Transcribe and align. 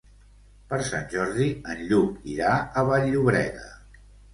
Per 0.71 0.79
Sant 0.87 1.05
Jordi 1.11 1.47
en 1.75 1.85
Lluc 1.93 2.27
irà 2.39 2.59
a 2.83 2.89
Vall-llobrega. 2.93 3.69